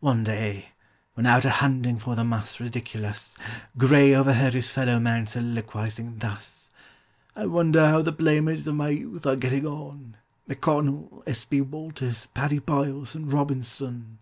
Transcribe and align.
One 0.00 0.24
day, 0.24 0.70
when 1.14 1.24
out 1.24 1.44
a 1.44 1.50
hunting 1.50 2.00
for 2.00 2.16
the 2.16 2.24
mus 2.24 2.58
ridiculus, 2.58 3.38
GRAY 3.76 4.12
overheard 4.12 4.54
his 4.54 4.68
fellow 4.72 4.98
man 4.98 5.28
soliloquizing 5.28 6.18
thus: 6.18 6.70
"I 7.36 7.46
wonder 7.46 7.88
how 7.88 8.02
the 8.02 8.10
playmates 8.12 8.66
of 8.66 8.74
my 8.74 8.88
youth 8.88 9.24
are 9.28 9.36
getting 9.36 9.64
on, 9.64 10.16
M'CONNELL, 10.48 11.22
S. 11.28 11.44
B. 11.44 11.60
WALTERS, 11.60 12.26
PADDY 12.34 12.58
BYLES, 12.58 13.14
and 13.14 13.32
ROBINSON?" 13.32 14.18